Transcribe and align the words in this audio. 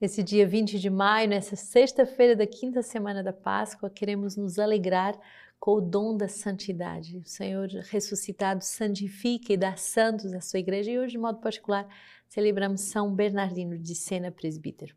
Nesse 0.00 0.24
dia 0.24 0.44
20 0.44 0.80
de 0.80 0.90
maio, 0.90 1.28
nessa 1.28 1.54
sexta-feira 1.54 2.34
da 2.34 2.46
quinta 2.46 2.82
semana 2.82 3.22
da 3.22 3.32
Páscoa, 3.32 3.88
queremos 3.88 4.36
nos 4.36 4.58
alegrar 4.58 5.16
com 5.60 5.74
o 5.74 5.80
dom 5.80 6.16
da 6.16 6.26
santidade. 6.26 7.16
O 7.18 7.24
Senhor 7.24 7.68
ressuscitado 7.88 8.64
santifica 8.64 9.52
e 9.52 9.56
dá 9.56 9.76
santos 9.76 10.34
à 10.34 10.40
sua 10.40 10.58
igreja 10.58 10.90
e 10.90 10.98
hoje, 10.98 11.12
de 11.12 11.18
modo 11.18 11.38
particular, 11.38 11.88
celebramos 12.28 12.80
São 12.80 13.14
Bernardino 13.14 13.78
de 13.78 13.94
Sena, 13.94 14.32
presbítero. 14.32 14.96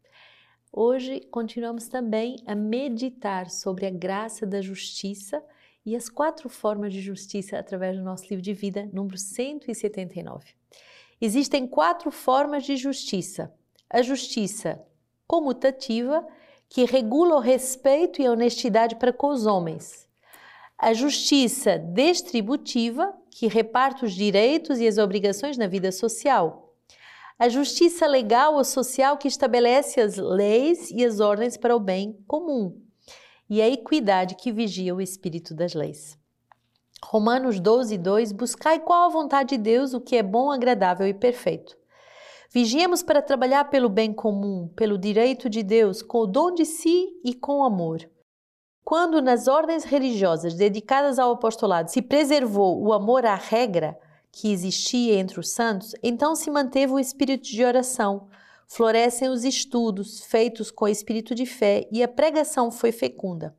Hoje 0.74 1.22
continuamos 1.30 1.88
também 1.88 2.38
a 2.48 2.56
meditar 2.56 3.52
sobre 3.52 3.86
a 3.86 3.92
graça 3.92 4.48
da 4.48 4.62
justiça 4.64 5.44
e 5.86 5.96
as 5.96 6.10
quatro 6.10 6.50
formas 6.50 6.92
de 6.92 7.02
justiça 7.02 7.58
através 7.60 7.96
do 7.96 8.04
nosso 8.04 8.24
livro 8.24 8.42
de 8.42 8.54
vida, 8.54 8.90
número 8.92 9.18
179. 9.18 10.54
Existem 11.22 11.68
quatro 11.68 12.10
formas 12.10 12.66
de 12.66 12.76
justiça. 12.76 13.54
A 13.90 14.02
justiça 14.02 14.82
comutativa, 15.28 16.26
que 16.70 16.86
regula 16.86 17.36
o 17.36 17.40
respeito 17.40 18.22
e 18.22 18.26
a 18.26 18.32
honestidade 18.32 18.96
para 18.96 19.14
com 19.14 19.28
os 19.28 19.46
homens 19.46 20.08
a 20.78 20.94
justiça 20.94 21.80
distributiva, 21.80 23.12
que 23.32 23.48
reparte 23.48 24.06
os 24.06 24.14
direitos 24.14 24.80
e 24.80 24.88
as 24.88 24.98
obrigações 24.98 25.58
na 25.58 25.66
vida 25.66 25.92
social, 25.92 26.76
a 27.40 27.50
justiça 27.50 28.06
legal 28.06 28.56
ou 28.56 28.64
social, 28.64 29.18
que 29.18 29.28
estabelece 29.28 30.00
as 30.00 30.18
leis 30.18 30.92
e 30.92 31.04
as 31.04 31.20
ordens 31.20 31.58
para 31.58 31.76
o 31.76 31.80
bem 31.80 32.18
comum, 32.28 32.80
e 33.50 33.62
a 33.62 33.68
equidade, 33.68 34.36
que 34.36 34.52
vigia 34.52 34.94
o 34.94 35.02
espírito 35.02 35.54
das 35.54 35.74
leis. 35.74 36.18
Romanos 37.04 37.60
12, 37.60 37.98
2: 37.98 38.32
Buscai 38.32 38.80
qual 38.80 39.06
a 39.06 39.10
vontade 39.10 39.56
de 39.56 39.58
Deus, 39.58 39.94
o 39.94 40.02
que 40.02 40.16
é 40.16 40.24
bom, 40.24 40.52
agradável 40.52 41.08
e 41.08 41.14
perfeito. 41.14 41.78
Vigiemos 42.60 43.04
para 43.04 43.22
trabalhar 43.22 43.66
pelo 43.66 43.88
bem 43.88 44.12
comum, 44.12 44.68
pelo 44.76 44.98
direito 44.98 45.48
de 45.48 45.62
Deus, 45.62 46.02
com 46.02 46.22
o 46.22 46.26
dom 46.26 46.52
de 46.52 46.66
si 46.66 47.08
e 47.24 47.36
com 47.36 47.64
amor. 47.64 48.00
Quando 48.84 49.22
nas 49.22 49.48
ordens 49.48 49.84
religiosas 49.84 50.56
dedicadas 50.56 51.20
ao 51.20 51.34
apostolado 51.34 51.92
se 51.92 52.02
preservou 52.02 52.84
o 52.84 52.92
amor 52.94 53.28
à 53.28 53.36
regra 53.36 53.96
que 54.32 54.52
existia 54.52 55.20
entre 55.20 55.40
os 55.40 55.52
santos, 55.52 55.94
então 56.02 56.36
se 56.36 56.50
manteve 56.50 56.94
o 56.94 57.00
espírito 57.00 57.44
de 57.44 57.64
oração, 57.64 58.28
florescem 58.68 59.30
os 59.30 59.44
estudos 59.44 60.22
feitos 60.24 60.72
com 60.72 60.88
espírito 60.88 61.36
de 61.36 61.46
fé 61.46 61.88
e 61.92 62.02
a 62.02 62.08
pregação 62.08 62.72
foi 62.72 62.92
fecunda. 62.92 63.56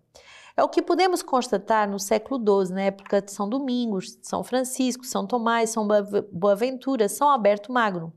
É 0.57 0.65
o 0.65 0.69
que 0.69 0.83
podemos 0.83 1.23
constatar 1.23 1.89
no 1.89 2.01
século 2.01 2.65
XII, 2.65 2.75
na 2.75 2.83
época 2.83 3.23
de 3.23 3.31
São 3.31 3.49
Domingos, 3.49 4.19
São 4.23 4.43
Francisco, 4.43 5.07
São 5.07 5.25
Tomás, 5.25 5.71
São 5.71 5.87
Boaventura, 6.33 7.09
São 7.09 7.31
Alberto 7.31 7.73
Magno. 7.73 8.13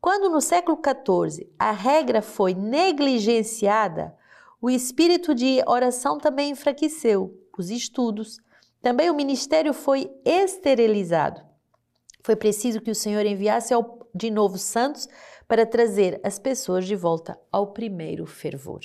Quando 0.00 0.30
no 0.30 0.40
século 0.40 0.78
XIV 0.78 1.46
a 1.58 1.72
regra 1.72 2.22
foi 2.22 2.54
negligenciada, 2.54 4.16
o 4.60 4.70
espírito 4.70 5.34
de 5.34 5.62
oração 5.66 6.18
também 6.18 6.50
enfraqueceu, 6.50 7.38
os 7.58 7.70
estudos. 7.70 8.38
Também 8.80 9.10
o 9.10 9.14
ministério 9.14 9.74
foi 9.74 10.10
esterilizado. 10.24 11.42
Foi 12.22 12.34
preciso 12.34 12.80
que 12.80 12.90
o 12.90 12.94
Senhor 12.94 13.24
enviasse 13.26 13.74
de 14.14 14.30
novo 14.30 14.56
santos 14.56 15.06
para 15.46 15.66
trazer 15.66 16.18
as 16.22 16.38
pessoas 16.38 16.86
de 16.86 16.96
volta 16.96 17.38
ao 17.52 17.68
primeiro 17.68 18.24
fervor. 18.24 18.80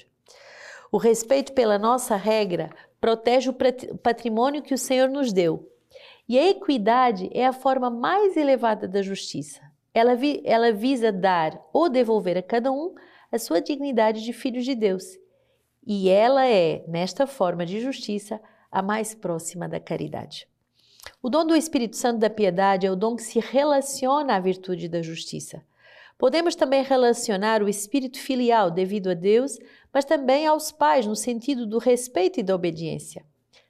O 0.92 0.98
respeito 0.98 1.54
pela 1.54 1.80
nossa 1.80 2.16
regra 2.16 2.70
protege 3.00 3.50
o 3.50 3.98
patrimônio 3.98 4.62
que 4.62 4.74
o 4.74 4.78
Senhor 4.78 5.10
nos 5.10 5.32
deu. 5.32 5.70
E 6.28 6.38
a 6.38 6.50
equidade 6.50 7.30
é 7.34 7.46
a 7.46 7.54
forma 7.54 7.90
mais 7.90 8.36
elevada 8.36 8.88
da 8.88 9.02
justiça. 9.02 9.65
Ela, 9.96 10.14
vi, 10.14 10.44
ela 10.46 10.72
visa 10.72 11.12
dar 11.12 11.60
ou 11.74 11.90
devolver 11.90 12.38
a 12.38 12.44
cada 12.44 12.72
um 12.72 12.94
a 13.32 13.40
sua 13.40 13.60
dignidade 13.60 14.24
de 14.24 14.32
filhos 14.32 14.64
de 14.64 14.76
Deus 14.76 15.18
e 15.86 16.10
ela 16.10 16.48
é, 16.48 16.84
nesta 16.88 17.28
forma 17.28 17.66
de 17.66 17.80
justiça, 17.80 18.42
a 18.72 18.82
mais 18.82 19.14
próxima 19.14 19.70
da 19.70 19.80
caridade. 19.80 20.48
O 21.22 21.30
dom 21.30 21.46
do 21.46 21.56
Espírito 21.56 21.96
Santo 21.96 22.20
da 22.20 22.30
piedade 22.30 22.88
é 22.88 22.92
o 22.92 22.96
dom 22.96 23.16
que 23.16 23.22
se 23.22 23.40
relaciona 23.40 24.36
à 24.36 24.40
virtude 24.40 24.90
da 24.90 25.02
justiça. 25.02 25.64
Podemos 26.18 26.56
também 26.56 26.82
relacionar 26.82 27.62
o 27.62 27.70
espírito 27.70 28.18
filial 28.18 28.72
devido 28.72 29.12
a 29.12 29.14
Deus, 29.14 29.60
mas 29.94 30.06
também 30.06 30.48
aos 30.48 30.72
pais 30.72 31.06
no 31.06 31.16
sentido 31.16 31.68
do 31.68 31.78
respeito 31.78 32.40
e 32.40 32.44
da 32.44 32.56
obediência. 32.56 33.24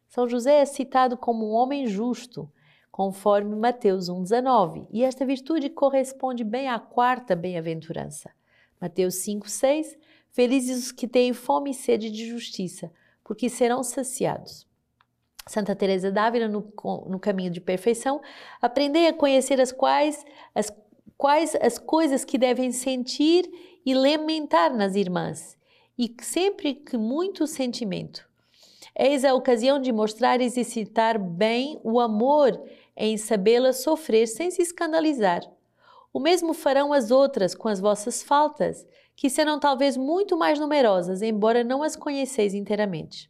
São 0.08 0.30
José 0.30 0.62
é 0.62 0.66
citado 0.66 1.18
como 1.18 1.50
um 1.50 1.54
homem 1.54 1.88
justo, 1.88 2.50
conforme 2.96 3.58
Mateus 3.58 4.10
1,19, 4.10 4.88
e 4.90 5.04
esta 5.04 5.26
virtude 5.26 5.70
corresponde 5.70 6.46
bem 6.46 6.70
à 6.70 6.80
quarta 6.80 7.36
bem-aventurança. 7.36 8.32
Mateus 8.80 9.16
5,6 9.16 9.98
Felizes 10.32 10.86
os 10.86 10.92
que 10.94 11.06
têm 11.06 11.34
fome 11.34 11.72
e 11.72 11.74
sede 11.74 12.10
de 12.10 12.26
justiça, 12.26 12.90
porque 13.22 13.50
serão 13.50 13.84
saciados. 13.84 14.66
Santa 15.46 15.76
Teresa 15.76 16.10
d'Ávila 16.10 16.48
no, 16.48 16.72
no 17.10 17.20
caminho 17.20 17.52
de 17.52 17.60
perfeição, 17.60 18.22
aprendei 18.62 19.10
a 19.10 19.14
conhecer 19.14 19.60
as 19.60 19.74
quais 19.74 20.24
as 20.56 20.72
quais 21.18 21.54
as 21.62 21.78
coisas 21.78 22.24
que 22.24 22.38
devem 22.38 22.72
sentir 22.72 23.44
e 23.86 23.94
lamentar 23.94 24.74
nas 24.74 24.96
irmãs, 24.96 25.58
e 26.00 26.16
sempre 26.22 26.74
que 26.74 26.96
muito 26.96 27.46
sentimento. 27.46 28.26
Eis 28.98 29.26
a 29.26 29.34
ocasião 29.34 29.82
de 29.82 29.92
mostrar 29.92 30.40
e 30.40 30.46
exercitar 30.46 31.20
bem 31.20 31.78
o 31.84 32.00
amor 32.00 32.58
em 32.96 33.18
sabê-la 33.18 33.74
sofrer 33.74 34.28
sem 34.28 34.50
se 34.50 34.62
escandalizar. 34.62 35.42
O 36.14 36.20
mesmo 36.20 36.54
farão 36.54 36.94
as 36.94 37.12
outras 37.12 37.54
com 37.54 37.68
as 37.68 37.80
vossas 37.80 38.24
faltas, 38.24 38.88
que 39.16 39.30
serão 39.30 39.60
talvez 39.60 39.98
muito 39.98 40.38
mais 40.38 40.60
numerosas, 40.60 41.22
embora 41.22 41.64
não 41.64 41.84
as 41.84 41.96
conheceis 41.96 42.54
inteiramente. 42.54 43.30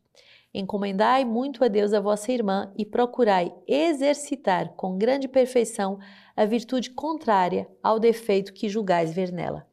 Encomendai 0.53 1.25
muito 1.25 1.63
a 1.63 1.67
Deus 1.67 1.93
a 1.93 1.99
vossa 1.99 2.31
irmã 2.31 2.71
e 2.77 2.85
procurai 2.85 3.53
exercitar 3.67 4.73
com 4.75 4.97
grande 4.97 5.27
perfeição 5.27 5.99
a 6.35 6.45
virtude 6.45 6.91
contrária 6.91 7.67
ao 7.83 7.99
defeito 7.99 8.53
que 8.53 8.69
julgais 8.69 9.11
ver 9.11 9.31
nela. 9.31 9.67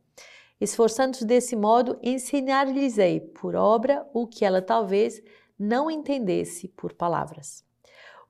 Esforçando-vos 0.61 1.25
desse 1.25 1.55
modo, 1.55 1.99
ensinar-lhes-ei 2.03 3.21
por 3.21 3.55
obra 3.55 4.07
o 4.13 4.27
que 4.27 4.45
ela 4.45 4.63
talvez 4.63 5.23
não 5.59 5.91
entendesse 5.91 6.69
por 6.69 6.95
palavras 6.95 7.65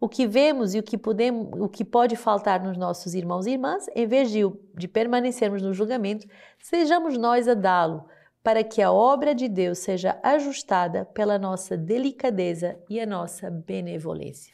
o 0.03 0.09
que 0.09 0.27
vemos 0.27 0.75
e 0.75 0.81
o 0.81 0.83
que, 0.83 0.99
podemos, 0.99 1.49
o 1.61 1.69
que 1.69 1.85
pode 1.85 2.17
faltar 2.17 2.61
nos 2.61 2.77
nossos 2.77 3.15
irmãos 3.15 3.47
e 3.47 3.53
irmãs, 3.53 3.87
em 3.95 4.05
vez 4.05 4.33
de, 4.33 4.41
de 4.77 4.89
permanecermos 4.89 5.63
no 5.63 5.73
julgamento, 5.73 6.27
sejamos 6.59 7.17
nós 7.17 7.47
a 7.47 7.55
dá-lo, 7.55 8.05
para 8.43 8.65
que 8.65 8.83
a 8.83 8.91
obra 8.91 9.33
de 9.33 9.49
Deus 9.49 9.79
seja 9.79 10.19
ajustada 10.21 11.05
pela 11.05 11.39
nossa 11.39 11.77
delicadeza 11.77 12.77
e 12.91 12.99
a 12.99 13.07
nossa 13.07 13.49
benevolência. 13.49 14.53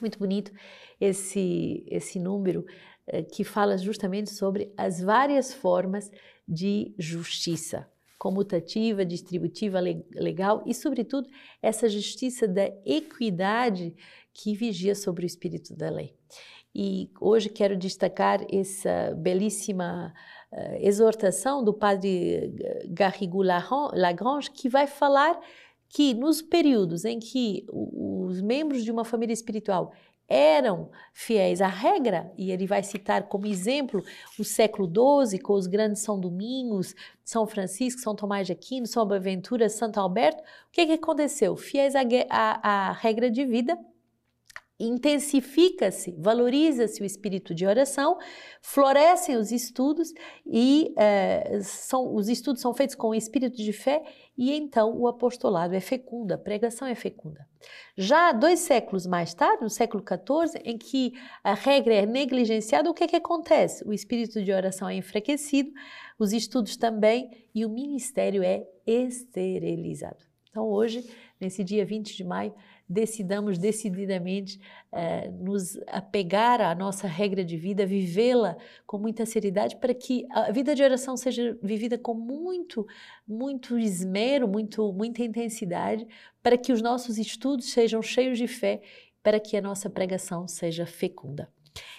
Muito 0.00 0.20
bonito 0.20 0.52
esse, 1.00 1.84
esse 1.88 2.20
número 2.20 2.64
eh, 3.08 3.24
que 3.24 3.42
fala 3.42 3.76
justamente 3.76 4.30
sobre 4.30 4.72
as 4.76 5.00
várias 5.00 5.52
formas 5.52 6.12
de 6.46 6.94
justiça 6.96 7.88
comutativa, 8.24 9.04
distributiva, 9.04 9.78
legal 9.80 10.62
e, 10.64 10.72
sobretudo, 10.72 11.28
essa 11.60 11.90
justiça 11.90 12.48
da 12.48 12.64
equidade 12.86 13.94
que 14.32 14.54
vigia 14.54 14.94
sobre 14.94 15.26
o 15.26 15.26
espírito 15.26 15.76
da 15.76 15.90
lei. 15.90 16.14
E 16.74 17.10
hoje 17.20 17.50
quero 17.50 17.76
destacar 17.76 18.40
essa 18.50 19.14
belíssima 19.14 20.10
uh, 20.50 20.76
exortação 20.80 21.62
do 21.62 21.74
padre 21.74 22.50
Garrigou 22.88 23.42
Lagrange, 23.42 24.50
que 24.50 24.70
vai 24.70 24.86
falar 24.86 25.38
que 25.90 26.14
nos 26.14 26.40
períodos 26.40 27.04
em 27.04 27.18
que 27.18 27.66
os 27.68 28.40
membros 28.40 28.82
de 28.82 28.90
uma 28.90 29.04
família 29.04 29.34
espiritual 29.34 29.92
eram 30.28 30.90
fiéis 31.12 31.60
à 31.60 31.66
regra, 31.66 32.32
e 32.36 32.50
ele 32.50 32.66
vai 32.66 32.82
citar 32.82 33.24
como 33.24 33.46
exemplo 33.46 34.02
o 34.38 34.44
século 34.44 34.86
XII, 35.26 35.38
com 35.38 35.52
os 35.54 35.66
grandes 35.66 36.02
São 36.02 36.18
Domingos, 36.18 36.94
São 37.24 37.46
Francisco, 37.46 38.00
São 38.00 38.14
Tomás 38.14 38.46
de 38.46 38.52
Aquino, 38.52 38.86
São 38.86 39.06
Boaventura, 39.06 39.68
Santo 39.68 39.98
Alberto, 39.98 40.42
o 40.42 40.72
que, 40.72 40.86
que 40.86 40.92
aconteceu? 40.92 41.56
Fiéis 41.56 41.94
à, 41.94 42.00
à, 42.30 42.88
à 42.88 42.92
regra 42.92 43.30
de 43.30 43.44
vida, 43.44 43.78
intensifica-se, 44.86 46.14
valoriza-se 46.18 47.02
o 47.02 47.04
espírito 47.04 47.54
de 47.54 47.66
oração, 47.66 48.18
florescem 48.62 49.36
os 49.36 49.50
estudos 49.50 50.12
e 50.46 50.92
eh, 50.96 51.60
são, 51.62 52.14
os 52.14 52.28
estudos 52.28 52.62
são 52.62 52.72
feitos 52.72 52.94
com 52.94 53.08
o 53.08 53.14
espírito 53.14 53.56
de 53.56 53.72
fé 53.72 54.02
e 54.36 54.52
então 54.52 54.96
o 54.96 55.06
apostolado 55.06 55.74
é 55.74 55.80
fecundo, 55.80 56.32
a 56.32 56.38
pregação 56.38 56.86
é 56.86 56.94
fecunda. 56.94 57.46
Já 57.96 58.32
dois 58.32 58.60
séculos 58.60 59.06
mais 59.06 59.32
tarde, 59.32 59.62
no 59.62 59.70
século 59.70 60.02
XIV, 60.02 60.60
em 60.64 60.76
que 60.76 61.12
a 61.42 61.54
regra 61.54 61.94
é 61.94 62.06
negligenciada, 62.06 62.90
o 62.90 62.94
que 62.94 63.04
é 63.04 63.08
que 63.08 63.16
acontece? 63.16 63.86
O 63.86 63.92
espírito 63.92 64.42
de 64.42 64.52
oração 64.52 64.88
é 64.88 64.94
enfraquecido, 64.94 65.70
os 66.18 66.32
estudos 66.32 66.76
também 66.76 67.48
e 67.54 67.64
o 67.64 67.70
ministério 67.70 68.42
é 68.42 68.66
esterilizado. 68.86 70.24
Então 70.50 70.68
hoje, 70.68 71.08
nesse 71.40 71.64
dia 71.64 71.84
20 71.84 72.16
de 72.16 72.24
maio, 72.24 72.54
decidamos 72.88 73.58
decididamente 73.58 74.60
uh, 74.92 75.44
nos 75.44 75.78
apegar 75.86 76.60
à 76.60 76.74
nossa 76.74 77.06
regra 77.06 77.44
de 77.44 77.56
vida, 77.56 77.86
vivê-la 77.86 78.56
com 78.86 78.98
muita 78.98 79.24
seriedade, 79.24 79.76
para 79.76 79.94
que 79.94 80.26
a 80.30 80.52
vida 80.52 80.74
de 80.74 80.82
oração 80.82 81.16
seja 81.16 81.58
vivida 81.62 81.96
com 81.96 82.14
muito, 82.14 82.86
muito 83.26 83.78
esmero, 83.78 84.46
muito, 84.46 84.92
muita 84.92 85.22
intensidade, 85.22 86.06
para 86.42 86.58
que 86.58 86.72
os 86.72 86.82
nossos 86.82 87.18
estudos 87.18 87.70
sejam 87.70 88.02
cheios 88.02 88.38
de 88.38 88.46
fé, 88.46 88.82
para 89.22 89.40
que 89.40 89.56
a 89.56 89.62
nossa 89.62 89.88
pregação 89.88 90.46
seja 90.46 90.84
fecunda. 90.84 91.48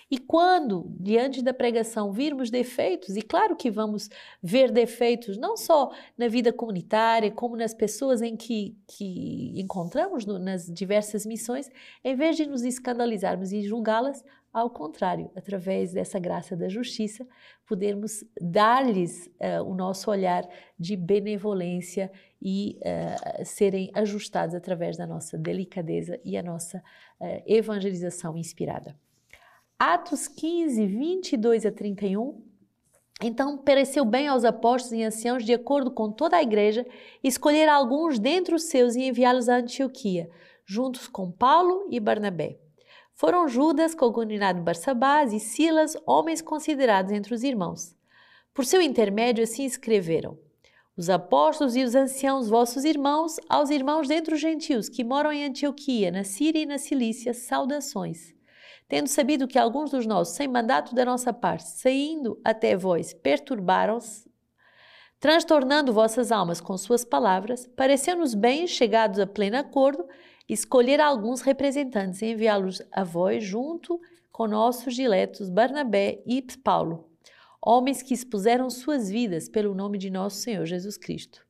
E 0.10 0.19
quando, 0.19 0.86
diante 1.00 1.42
da 1.42 1.54
pregação, 1.54 2.12
virmos 2.12 2.51
defeitos, 2.51 3.18
e 3.18 3.22
claro 3.22 3.56
que 3.56 3.72
vamos 3.72 4.10
ver 4.42 4.72
defeitos 4.72 5.36
não 5.38 5.57
só 5.57 5.92
na 6.18 6.27
vida 6.27 6.54
comunitária, 6.54 7.31
como 7.31 7.57
nas 7.57 7.74
pessoas 7.74 8.22
em 8.22 8.38
que, 8.38 8.77
que 8.88 9.60
encontramos 9.60 10.25
no, 10.25 10.38
nas 10.38 10.68
diversas 10.68 11.25
missões, 11.25 11.69
em 12.04 12.16
vez 12.16 12.38
de 12.38 12.45
nos 12.45 12.63
escandalizarmos 12.63 13.51
e 13.51 13.62
julgá-las, 13.63 14.24
ao 14.54 14.69
contrário, 14.69 15.30
através 15.36 15.92
dessa 15.92 16.18
graça 16.18 16.56
da 16.56 16.69
justiça, 16.69 17.28
podermos 17.68 18.24
dar-lhes 18.39 19.28
uh, 19.28 19.62
o 19.66 19.75
nosso 19.75 20.10
olhar 20.10 20.48
de 20.80 20.95
benevolência 20.95 22.10
e 22.42 22.80
uh, 22.80 23.44
serem 23.44 23.92
ajustados 23.94 24.56
através 24.56 24.95
da 24.95 25.06
nossa 25.06 25.38
delicadeza 25.38 26.18
e 26.24 26.38
a 26.38 26.44
nossa 26.44 26.78
uh, 26.78 27.44
evangelização 27.45 28.38
inspirada. 28.38 28.95
Atos 29.77 30.30
15, 30.30 30.88
22 30.88 31.66
a 31.66 31.72
31. 31.72 32.42
Então 33.22 33.57
pareceu 33.57 34.06
bem 34.06 34.25
aos 34.25 34.45
apóstolos 34.45 34.94
e 34.94 35.04
anciãos, 35.04 35.44
de 35.44 35.54
acordo 35.54 35.92
com 35.92 36.10
toda 36.10 36.38
a 36.38 36.42
igreja, 36.42 36.88
escolher 37.22 37.68
alguns 37.68 38.18
dentre 38.18 38.56
os 38.56 38.69
seus 38.69 38.95
e 38.95 39.04
enviá-los 39.04 39.50
a 39.50 39.57
Antioquia, 39.57 40.30
juntos 40.66 41.10
com 41.10 41.30
Paulo 41.30 41.89
e 41.92 42.00
Barnabé. 42.00 42.57
Foram 43.16 43.50
Judas, 43.50 43.94
cogunidade 43.94 44.62
Barsabás 44.62 45.33
e 45.33 45.42
Silas, 45.42 45.98
homens 46.07 46.42
considerados 46.42 47.12
entre 47.12 47.33
os 47.33 47.44
irmãos. 47.44 47.94
Por 48.54 48.63
seu 48.63 48.81
intermédio, 48.81 49.44
assim 49.44 49.66
escreveram: 49.66 50.39
Os 50.95 51.10
apóstolos 51.10 51.75
e 51.75 51.83
os 51.83 51.95
anciãos, 51.95 52.48
vossos 52.48 52.86
irmãos, 52.86 53.36
aos 53.50 53.69
irmãos 53.69 54.07
dentre 54.07 54.36
os 54.36 54.39
gentios 54.39 54.88
que 54.88 55.04
moram 55.04 55.33
em 55.33 55.44
Antioquia, 55.44 56.12
na 56.12 56.24
Síria 56.24 56.62
e 56.62 56.66
na 56.66 56.78
Cilícia, 56.78 57.33
saudações. 57.33 58.34
Tendo 58.87 59.07
sabido 59.07 59.47
que 59.47 59.57
alguns 59.57 59.91
dos 59.91 60.05
nossos, 60.05 60.35
sem 60.35 60.47
mandato 60.47 60.93
da 60.93 61.03
nossa 61.03 61.33
parte, 61.33 61.67
saindo 61.67 62.39
até 62.43 62.75
vós, 62.77 63.13
perturbaram-se, 63.13 64.29
transtornando 65.19 65.91
vossas 65.91 66.31
almas 66.31 66.61
com 66.61 66.77
suas 66.77 67.03
palavras, 67.03 67.67
pareceu-nos 67.75 68.35
bem, 68.35 68.67
chegados 68.67 69.19
a 69.19 69.25
pleno 69.25 69.57
acordo, 69.57 70.07
escolher 70.47 71.01
alguns 71.01 71.41
representantes 71.41 72.21
e 72.21 72.27
enviá-los 72.27 72.81
a 72.91 73.03
vós 73.03 73.43
junto 73.43 73.99
com 74.31 74.47
nossos 74.47 74.93
diletos 74.93 75.49
Barnabé 75.49 76.21
e 76.25 76.45
Paulo, 76.63 77.09
homens 77.59 78.03
que 78.03 78.13
expuseram 78.13 78.69
suas 78.69 79.09
vidas 79.09 79.49
pelo 79.49 79.73
nome 79.73 79.97
de 79.97 80.11
nosso 80.11 80.37
Senhor 80.37 80.65
Jesus 80.65 80.97
Cristo. 80.97 81.43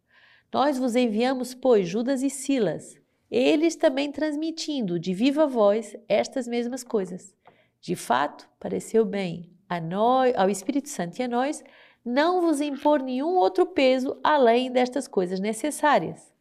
Nós 0.53 0.77
vos 0.77 0.95
enviamos, 0.95 1.53
pois, 1.53 1.85
Judas 1.85 2.21
e 2.23 2.29
Silas, 2.29 2.95
eles 3.37 3.75
também 3.75 4.11
transmitindo 4.11 4.99
de 4.99 5.13
viva 5.13 5.45
voz 5.45 5.95
estas 6.07 6.47
mesmas 6.47 6.83
coisas. 6.83 7.33
De 7.81 7.95
fato, 7.95 8.49
pareceu 8.59 9.03
bem 9.03 9.55
nós, 9.81 10.33
ao 10.35 10.49
Espírito 10.49 10.89
Santo 10.89 11.19
e 11.19 11.23
a 11.23 11.27
nós 11.27 11.63
não 12.03 12.41
vos 12.41 12.61
impor 12.61 13.01
nenhum 13.01 13.35
outro 13.35 13.65
peso 13.65 14.17
além 14.23 14.71
destas 14.71 15.07
coisas 15.07 15.39
necessárias, 15.39 16.31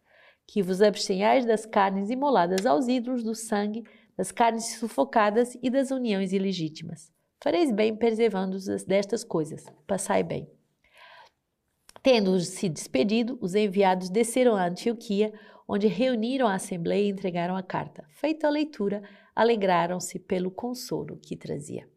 que 0.47 0.63
vos 0.63 0.83
abstenhais 0.83 1.47
das 1.47 1.65
carnes 1.65 2.11
imoladas 2.11 2.67
aos 2.67 2.87
ídolos, 2.87 3.23
do 3.23 3.35
sangue, 3.35 3.85
das 4.17 4.31
carnes 4.31 4.77
sufocadas 4.77 5.57
e 5.63 5.71
das 5.71 5.91
uniões 5.91 6.33
ilegítimas. 6.33 7.11
Fareis 7.43 7.73
bem 7.73 7.97
preservando-os 7.97 8.85
destas 8.85 9.25
coisas. 9.25 9.65
Passai 9.87 10.23
bem. 10.23 10.49
Tendo 12.03 12.39
se 12.41 12.69
despedido, 12.69 13.39
os 13.41 13.55
enviados 13.55 14.11
desceram 14.11 14.57
a 14.57 14.67
Antioquia, 14.67 15.33
onde 15.67 15.87
reuniram 15.87 16.47
a 16.47 16.55
assembleia 16.55 17.07
e 17.07 17.11
entregaram 17.11 17.57
a 17.57 17.63
carta. 17.63 18.05
Feita 18.11 18.47
a 18.47 18.51
leitura, 18.51 19.03
alegraram-se 19.35 20.19
pelo 20.19 20.51
consolo 20.51 21.19
que 21.19 21.37
trazia. 21.37 21.89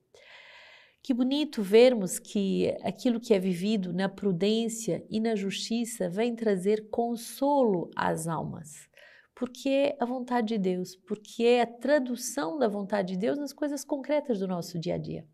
Que 1.07 1.13
bonito 1.13 1.61
vermos 1.61 2.19
que 2.19 2.75
aquilo 2.83 3.19
que 3.19 3.33
é 3.33 3.39
vivido 3.39 3.93
na 3.93 4.09
prudência 4.09 5.05
e 5.09 5.19
na 5.19 5.35
justiça 5.35 6.09
vem 6.09 6.35
trazer 6.35 6.89
consolo 6.89 7.89
às 7.95 8.27
almas, 8.27 8.89
porque 9.33 9.69
é 9.69 9.97
a 10.01 10.05
vontade 10.05 10.47
de 10.47 10.57
Deus, 10.57 10.97
porque 10.97 11.43
é 11.43 11.61
a 11.61 11.65
tradução 11.65 12.57
da 12.57 12.67
vontade 12.67 13.13
de 13.13 13.19
Deus 13.19 13.37
nas 13.37 13.53
coisas 13.53 13.85
concretas 13.85 14.39
do 14.39 14.47
nosso 14.47 14.77
dia 14.77 14.95
a 14.95 14.97
dia. 14.97 15.25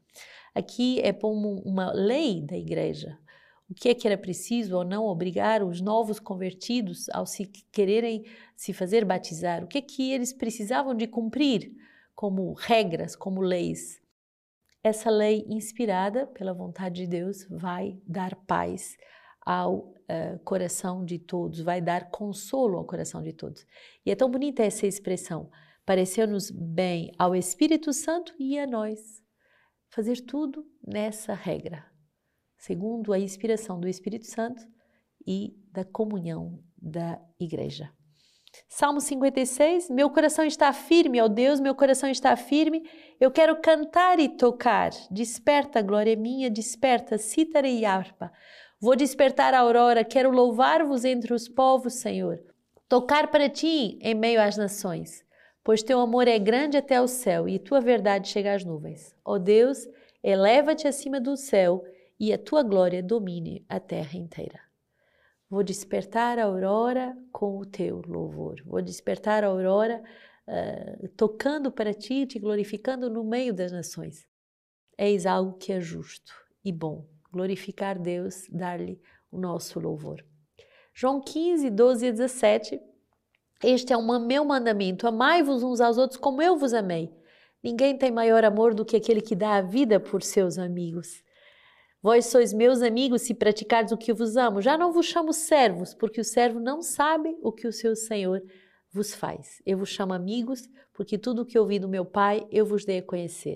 Aqui 0.54 1.00
é 1.02 1.12
como 1.12 1.56
uma 1.66 1.92
lei 1.92 2.40
da 2.46 2.56
igreja, 2.56 3.18
o 3.74 3.75
que 3.75 3.90
é 3.90 3.96
que 3.96 4.08
era 4.08 4.18
preciso 4.18 4.78
ou 4.78 4.86
não 4.86 5.06
obrigar 5.06 5.64
os 5.64 5.81
novos 5.81 6.20
convertidos 6.20 7.10
ao 7.10 7.25
se 7.25 7.48
quererem 7.72 8.24
se 8.56 8.72
fazer 8.72 9.04
batizar? 9.04 9.64
O 9.64 9.68
que 9.68 9.80
é 9.80 9.81
que 9.81 10.12
eles 10.12 10.31
precisavam 10.31 10.94
de 10.94 11.08
cumprir 11.08 11.72
como 12.14 12.54
regras, 12.54 13.16
como 13.16 13.42
leis? 13.42 14.00
Essa 14.84 15.10
lei 15.10 15.44
inspirada 15.50 16.28
pela 16.28 16.54
vontade 16.54 17.02
de 17.02 17.08
Deus 17.08 17.48
vai 17.50 18.00
dar 18.06 18.36
paz 18.46 18.96
ao 19.44 19.78
uh, 19.78 20.40
coração 20.44 21.04
de 21.04 21.18
todos, 21.18 21.60
vai 21.60 21.81
dar 21.81 22.12
consolo 22.12 22.78
ao 22.78 22.86
coração 22.86 23.24
de 23.24 23.34
todos. 23.34 23.66
E 24.06 24.12
é 24.12 24.16
tão 24.16 24.30
bonita 24.30 24.62
essa 24.62 24.86
expressão. 24.86 25.50
Pareceu-nos 25.84 26.52
bem 26.52 27.12
ao 27.18 27.36
Espírito 27.36 27.92
Santo 27.92 28.36
e 28.38 28.60
a 28.60 28.68
nós 28.68 29.20
fazer 29.90 30.22
tudo 30.22 30.64
nessa 30.86 31.34
regra, 31.34 31.84
segundo 32.65 33.12
a 33.12 33.19
inspiração 33.19 33.77
do 33.77 33.89
Espírito 33.89 34.25
Santo 34.25 34.65
e 35.27 35.54
da 35.69 35.83
comunhão 35.83 36.60
da 36.81 37.19
igreja. 37.38 37.89
Salmo 38.69 39.01
56, 39.01 39.89
meu 39.89 40.10
coração 40.10 40.45
está 40.45 40.71
firme, 40.71 41.21
ó 41.21 41.27
Deus, 41.27 41.60
meu 41.60 41.75
coração 41.75 42.10
está 42.10 42.38
firme, 42.38 42.89
eu 43.19 43.31
quero 43.31 43.60
cantar 43.60 44.18
e 44.18 44.30
tocar. 44.30 44.92
Desperta, 45.12 45.81
glória 45.81 46.15
minha, 46.15 46.50
desperta, 46.50 47.18
cítara 47.18 47.68
e 47.68 47.83
harpa. 47.83 48.31
Vou 48.80 48.95
despertar 48.95 49.54
a 49.54 49.60
aurora, 49.60 50.06
quero 50.06 50.31
louvar-vos 50.31 51.04
entre 51.04 51.33
os 51.33 51.50
povos, 51.50 51.95
Senhor. 51.95 52.39
Tocar 52.88 53.30
para 53.30 53.50
ti 53.50 53.98
em 54.01 54.15
meio 54.15 54.39
às 54.42 54.56
nações, 54.56 55.21
pois 55.65 55.83
teu 55.83 56.00
amor 56.00 56.30
é 56.30 56.39
grande 56.39 56.77
até 56.77 57.01
o 57.01 57.07
céu 57.07 57.50
e 57.50 57.60
tua 57.60 57.81
verdade 57.81 58.30
chega 58.30 58.54
às 58.54 58.63
nuvens. 58.63 59.13
Ó 59.25 59.38
Deus, 59.38 59.80
eleva-te 60.24 60.88
acima 60.88 61.19
do 61.19 61.36
céu 61.36 61.83
e 62.24 62.31
a 62.31 62.38
tua 62.38 62.64
glória 62.64 63.04
domine 63.04 63.66
a 63.68 63.81
terra 63.81 64.18
inteira. 64.18 64.58
Vou 65.50 65.62
despertar 65.62 66.40
a 66.40 66.46
aurora 66.46 67.13
com 67.34 67.58
o 67.58 67.65
teu 67.65 68.01
louvor. 68.08 68.63
Vou 68.65 68.82
despertar 68.82 69.44
a 69.44 69.48
aurora 69.48 70.01
uh, 70.48 71.08
tocando 71.18 71.70
para 71.70 71.94
ti, 71.94 72.25
te 72.25 72.39
glorificando 72.39 73.10
no 73.10 73.25
meio 73.25 73.53
das 73.53 73.74
nações. 73.74 74.25
Eis 74.98 75.25
algo 75.25 75.58
que 75.58 75.74
é 75.74 75.82
justo 75.82 76.34
e 76.63 76.72
bom. 76.72 77.06
Glorificar 77.30 78.00
Deus, 78.00 78.48
dar-lhe 78.50 79.01
o 79.30 79.38
nosso 79.38 79.77
louvor. 79.77 80.24
João 80.94 81.20
15, 81.20 81.70
12 81.72 82.06
e 82.06 82.12
17. 82.13 82.82
Este 83.62 83.92
é 83.92 83.98
o 83.98 84.20
meu 84.22 84.46
mandamento: 84.46 85.06
amai-vos 85.06 85.62
uns 85.62 85.82
aos 85.82 85.98
outros 85.98 86.18
como 86.18 86.42
eu 86.42 86.56
vos 86.56 86.74
amei. 86.74 87.13
Ninguém 87.62 87.98
tem 87.98 88.12
maior 88.12 88.46
amor 88.46 88.74
do 88.74 88.86
que 88.86 88.96
aquele 88.96 89.20
que 89.20 89.36
dá 89.36 89.56
a 89.56 89.62
vida 89.62 90.00
por 90.00 90.24
seus 90.24 90.58
amigos. 90.58 91.22
Vós 92.03 92.25
sois 92.25 92.51
meus 92.51 92.81
amigos 92.81 93.22
se 93.22 93.33
praticardes 93.33 93.93
o 93.93 93.98
que 93.98 94.12
vos 94.12 94.36
amo. 94.36 94.62
Já 94.62 94.77
não 94.77 94.91
vos 94.91 95.05
chamo 95.05 95.31
servos, 95.31 95.93
porque 95.93 96.19
o 96.19 96.24
servo 96.25 96.60
não 96.60 96.81
sabe 96.81 97.33
o 97.41 97.50
que 97.50 97.65
o 97.65 97.72
seu 97.72 97.95
senhor 97.95 98.43
vos 98.91 99.13
faz. 99.13 99.62
Eu 99.65 99.77
vos 99.77 99.88
chamo 99.88 100.12
amigos, 100.12 100.67
porque 100.93 101.17
tudo 101.17 101.43
o 101.43 101.45
que 101.45 101.57
ouvi 101.57 101.79
do 101.79 101.88
meu 101.88 102.03
Pai 102.03 102.45
eu 102.51 102.65
vos 102.65 102.83
dei 102.83 102.98
a 102.98 103.01
conhecer. 103.03 103.55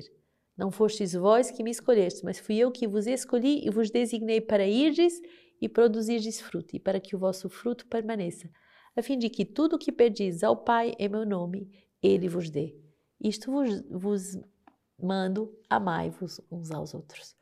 Não 0.57 0.71
fostes 0.71 1.11
vós 1.11 1.51
que 1.51 1.61
me 1.61 1.71
escolhestes, 1.71 2.23
mas 2.23 2.39
fui 2.39 2.55
eu 2.55 2.71
que 2.71 2.87
vos 2.87 3.05
escolhi 3.05 3.67
e 3.67 3.69
vos 3.69 3.91
designei 3.91 4.39
para 4.39 4.65
irdes 4.65 5.19
e 5.59 5.67
produzirdes 5.67 6.39
fruto, 6.39 6.73
e 6.73 6.79
para 6.79 7.01
que 7.01 7.17
o 7.17 7.19
vosso 7.19 7.49
fruto 7.49 7.85
permaneça, 7.85 8.49
a 8.95 9.01
fim 9.01 9.17
de 9.17 9.29
que 9.29 9.43
tudo 9.43 9.75
o 9.75 9.79
que 9.79 9.91
pedis 9.91 10.41
ao 10.41 10.55
Pai 10.55 10.93
em 10.97 11.09
meu 11.09 11.25
nome, 11.25 11.69
Ele 12.01 12.29
vos 12.29 12.49
dê. 12.49 12.73
Isto 13.19 13.51
vos, 13.51 13.81
vos 13.91 14.39
mando, 14.97 15.53
amai-vos 15.69 16.39
uns 16.49 16.71
aos 16.71 16.93
outros. 16.93 17.35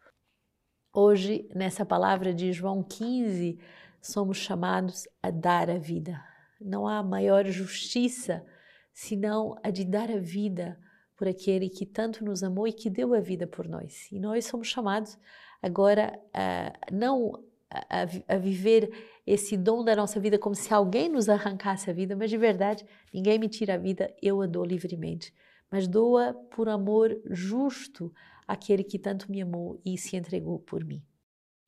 Hoje, 0.97 1.45
nessa 1.53 1.85
palavra 1.85 2.33
de 2.33 2.53
João 2.53 2.81
15, 2.81 3.59
somos 4.01 4.37
chamados 4.37 5.05
a 5.21 5.29
dar 5.29 5.69
a 5.69 5.77
vida. 5.77 6.23
Não 6.61 6.87
há 6.87 7.03
maior 7.03 7.45
justiça 7.47 8.45
senão 8.93 9.59
a 9.61 9.71
de 9.71 9.83
dar 9.83 10.09
a 10.09 10.17
vida 10.17 10.79
por 11.17 11.27
aquele 11.27 11.67
que 11.67 11.85
tanto 11.85 12.23
nos 12.23 12.43
amou 12.43 12.65
e 12.65 12.71
que 12.71 12.89
deu 12.89 13.13
a 13.13 13.19
vida 13.19 13.45
por 13.45 13.67
nós. 13.67 14.09
E 14.09 14.21
nós 14.21 14.45
somos 14.45 14.69
chamados 14.69 15.19
agora 15.61 16.17
a 16.33 16.71
não 16.89 17.43
a, 17.69 18.33
a, 18.33 18.37
viver 18.37 18.89
esse 19.27 19.57
dom 19.57 19.83
da 19.83 19.97
nossa 19.97 20.17
vida 20.17 20.39
como 20.39 20.55
se 20.55 20.73
alguém 20.73 21.09
nos 21.09 21.27
arrancasse 21.27 21.89
a 21.89 21.93
vida, 21.93 22.15
mas 22.15 22.29
de 22.29 22.37
verdade, 22.37 22.85
ninguém 23.13 23.37
me 23.37 23.49
tira 23.49 23.73
a 23.73 23.77
vida, 23.77 24.15
eu 24.21 24.41
a 24.41 24.47
dou 24.47 24.63
livremente. 24.63 25.33
Mas 25.69 25.89
doa 25.89 26.33
por 26.51 26.69
amor 26.69 27.21
justo 27.25 28.13
aquele 28.47 28.83
que 28.83 28.99
tanto 28.99 29.31
me 29.31 29.41
amou 29.41 29.79
e 29.85 29.97
se 29.97 30.15
entregou 30.15 30.59
por 30.59 30.83
mim. 30.83 31.01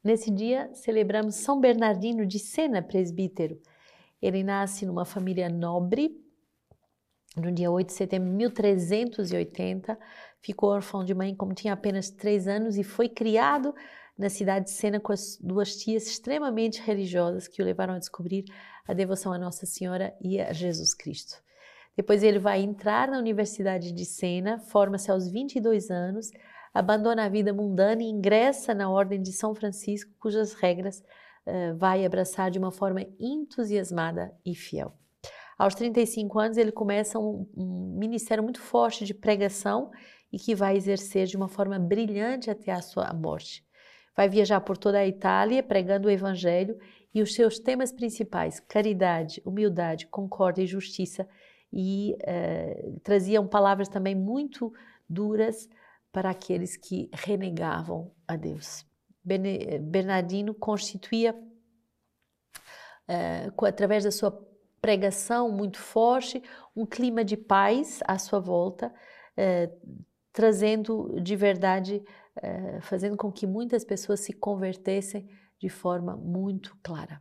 Nesse 0.04 0.32
dia, 0.32 0.70
celebramos 0.74 1.36
São 1.36 1.60
Bernardino 1.60 2.26
de 2.26 2.40
Sena, 2.40 2.82
presbítero. 2.82 3.60
Ele 4.22 4.44
nasce 4.44 4.86
numa 4.86 5.06
família 5.06 5.50
nobre, 5.50 6.16
no 7.36 7.52
dia 7.52 7.70
8 7.70 7.88
de 7.88 7.94
setembro 7.94 8.30
de 8.30 8.36
1380, 8.36 9.98
ficou 10.42 10.70
órfão 10.70 11.04
de 11.04 11.14
mãe 11.14 11.36
como 11.36 11.54
tinha 11.54 11.74
apenas 11.74 12.10
três 12.10 12.48
anos 12.48 12.78
e 12.78 12.84
foi 12.84 13.10
criado 13.10 13.76
na 14.18 14.30
cidade 14.30 14.66
de 14.66 14.72
Sena 14.72 15.00
com 15.00 15.12
as 15.12 15.38
duas 15.40 15.76
tias 15.76 16.08
extremamente 16.08 16.82
religiosas 16.82 17.48
que 17.48 17.62
o 17.62 17.66
levaram 17.66 17.94
a 17.94 18.00
descobrir 18.00 18.46
a 18.88 18.94
devoção 18.94 19.32
a 19.32 19.38
Nossa 19.38 19.66
Senhora 19.66 20.16
e 20.20 20.42
a 20.42 20.52
Jesus 20.52 20.94
Cristo. 20.94 21.44
Depois 21.96 22.24
ele 22.24 22.40
vai 22.40 22.62
entrar 22.62 23.10
na 23.10 23.20
Universidade 23.20 23.92
de 23.92 24.06
Sena, 24.06 24.60
forma-se 24.60 25.12
aos 25.12 25.30
22 25.30 25.92
anos, 25.92 26.32
abandona 26.74 27.26
a 27.26 27.30
vida 27.30 27.54
mundana 27.54 28.02
e 28.02 28.08
ingressa 28.08 28.74
na 28.74 28.90
Ordem 28.90 29.22
de 29.22 29.32
São 29.32 29.54
Francisco, 29.56 30.12
cujas 30.20 30.54
regras 30.54 31.00
uh, 31.46 31.76
vai 31.78 32.06
abraçar 32.06 32.52
de 32.52 32.60
uma 32.60 32.72
forma 32.72 33.06
entusiasmada 33.20 34.34
e 34.46 34.56
fiel. 34.56 34.94
Aos 35.58 35.74
35 35.74 36.40
anos, 36.40 36.58
ele 36.58 36.72
começa 36.72 37.18
um, 37.18 37.48
um 37.56 37.96
ministério 37.98 38.44
muito 38.44 38.62
forte 38.62 39.06
de 39.06 39.14
pregação 39.14 39.90
e 40.32 40.38
que 40.38 40.54
vai 40.54 40.76
exercer 40.76 41.26
de 41.26 41.36
uma 41.36 41.48
forma 41.48 41.80
brilhante 41.80 42.52
até 42.52 42.72
a 42.72 42.82
sua 42.82 43.12
morte. 43.14 43.66
Vai 44.16 44.30
viajar 44.30 44.62
por 44.62 44.78
toda 44.78 45.00
a 45.00 45.08
Itália 45.08 45.64
pregando 45.64 46.08
o 46.08 46.12
Evangelho 46.12 46.78
e 47.14 47.22
os 47.22 47.34
seus 47.34 47.60
temas 47.60 47.92
principais, 47.92 48.60
caridade, 48.60 49.42
humildade, 49.46 50.08
concórdia 50.08 50.64
e 50.64 50.68
justiça, 50.68 51.28
e 51.72 52.16
eh, 52.22 52.92
traziam 53.04 53.48
palavras 53.48 53.90
também 53.90 54.16
muito 54.16 54.72
duras 55.10 55.68
para 56.12 56.30
aqueles 56.30 56.76
que 56.76 57.10
renegavam 57.14 58.12
a 58.28 58.36
Deus. 58.36 58.86
Bernardino 59.82 60.54
constituía, 60.54 61.36
eh, 63.08 63.52
através 63.68 64.04
da 64.04 64.12
sua 64.12 64.32
pregação 64.82 65.52
muito 65.52 65.78
forte, 65.80 66.42
um 66.76 66.86
clima 66.86 67.26
de 67.26 67.36
paz 67.36 68.00
à 68.08 68.18
sua 68.18 68.40
volta, 68.40 68.94
eh, 69.36 69.70
trazendo 70.32 71.20
de 71.22 71.36
verdade 71.36 72.04
eh, 72.42 72.80
fazendo 72.82 73.18
com 73.18 73.32
que 73.32 73.48
muitas 73.48 73.84
pessoas 73.84 74.20
se 74.20 74.32
convertessem 74.32 75.28
de 75.60 75.70
forma 75.70 76.16
muito 76.16 76.78
clara. 76.84 77.20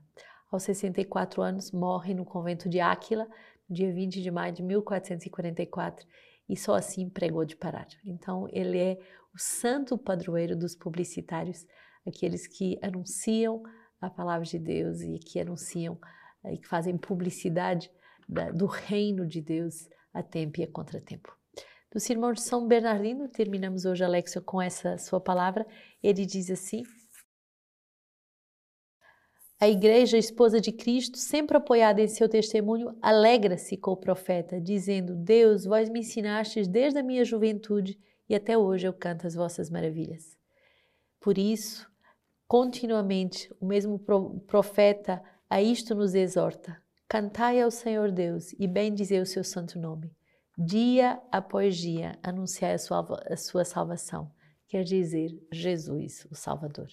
Aos 0.50 0.62
64 0.64 1.42
anos, 1.42 1.72
morre 1.72 2.12
no 2.12 2.24
convento 2.24 2.68
de 2.68 2.80
Áquila, 2.80 3.26
dia 3.68 3.92
20 3.92 4.20
de 4.22 4.30
maio 4.30 4.52
de 4.52 4.62
1444, 4.62 6.06
e 6.48 6.56
só 6.56 6.74
assim 6.74 7.08
pregou 7.08 7.44
de 7.44 7.56
parar. 7.56 7.88
Então, 8.04 8.46
ele 8.50 8.78
é 8.78 8.98
o 9.34 9.38
santo 9.38 9.98
padroeiro 9.98 10.56
dos 10.56 10.74
publicitários, 10.74 11.66
aqueles 12.06 12.46
que 12.46 12.78
anunciam 12.82 13.62
a 14.00 14.08
palavra 14.08 14.44
de 14.44 14.58
Deus 14.58 15.00
e 15.00 15.18
que 15.18 15.40
anunciam 15.40 15.98
eh, 16.44 16.54
e 16.54 16.58
que 16.58 16.66
fazem 16.68 16.96
publicidade 16.96 17.90
do 18.54 18.66
reino 18.66 19.26
de 19.26 19.40
Deus 19.40 19.88
a 20.12 20.22
tempo 20.22 20.60
e 20.60 20.64
a 20.64 20.70
contratempo 20.70 21.36
do 21.96 22.00
Sermão 22.00 22.30
de 22.34 22.42
São 22.42 22.68
Bernardino, 22.68 23.26
terminamos 23.26 23.86
hoje 23.86 24.04
a 24.04 24.08
com 24.42 24.60
essa 24.60 24.98
sua 24.98 25.18
palavra. 25.18 25.66
Ele 26.02 26.26
diz 26.26 26.50
assim: 26.50 26.82
A 29.58 29.68
Igreja, 29.68 30.18
esposa 30.18 30.60
de 30.60 30.70
Cristo, 30.70 31.16
sempre 31.16 31.56
apoiada 31.56 32.02
em 32.02 32.08
seu 32.08 32.28
testemunho, 32.28 32.96
alegra-se 33.00 33.76
com 33.76 33.92
o 33.92 33.96
profeta, 33.96 34.60
dizendo: 34.60 35.14
Deus, 35.14 35.64
vós 35.64 35.88
me 35.88 36.00
ensinastes 36.00 36.68
desde 36.68 36.98
a 36.98 37.02
minha 37.02 37.24
juventude 37.24 37.98
e 38.28 38.34
até 38.34 38.56
hoje 38.58 38.86
eu 38.86 38.92
canto 38.92 39.26
as 39.26 39.34
vossas 39.34 39.70
maravilhas. 39.70 40.36
Por 41.20 41.38
isso, 41.38 41.90
continuamente, 42.46 43.52
o 43.60 43.66
mesmo 43.66 43.98
profeta 44.46 45.22
a 45.48 45.62
isto 45.62 45.94
nos 45.94 46.14
exorta: 46.14 46.76
Cantai 47.08 47.60
ao 47.60 47.70
Senhor 47.70 48.10
Deus 48.10 48.52
e 48.58 48.66
bendizei 48.66 49.20
o 49.20 49.26
seu 49.26 49.42
santo 49.42 49.78
nome 49.78 50.14
dia 50.56 51.20
após 51.30 51.76
dia, 51.76 52.18
anunciar 52.22 52.74
a 52.74 52.78
sua, 52.78 53.22
a 53.30 53.36
sua 53.36 53.64
salvação, 53.64 54.32
quer 54.66 54.84
dizer, 54.84 55.38
Jesus, 55.52 56.26
o 56.30 56.34
Salvador. 56.34 56.88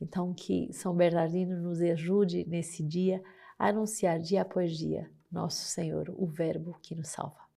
Então, 0.00 0.32
que 0.32 0.72
São 0.72 0.94
Bernardino 0.94 1.60
nos 1.60 1.80
ajude 1.80 2.44
nesse 2.48 2.82
dia 2.82 3.22
a 3.58 3.68
anunciar 3.68 4.18
dia 4.18 4.42
após 4.42 4.76
dia 4.76 5.10
nosso 5.30 5.64
Senhor, 5.66 6.12
o 6.16 6.26
Verbo 6.26 6.76
que 6.82 6.94
nos 6.94 7.08
salva. 7.08 7.49